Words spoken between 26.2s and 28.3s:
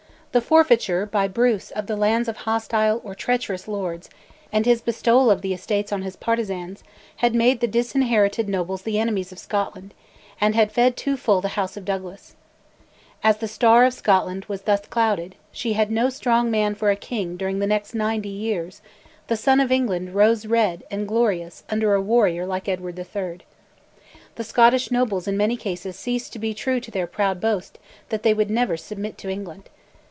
to be true to their proud boast that